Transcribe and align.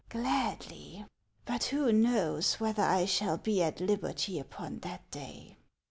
"Gladly; 0.09 1.05
but 1.45 1.65
who 1.65 1.93
knows 1.93 2.55
whether 2.59 2.81
I 2.81 3.05
shall 3.05 3.37
be 3.37 3.61
at 3.61 3.79
liberty 3.79 4.39
upon 4.39 4.79
that 4.79 5.11
day 5.11 5.57